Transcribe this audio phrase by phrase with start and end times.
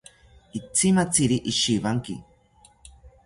[0.59, 2.15] Itzimatziri ishiwanki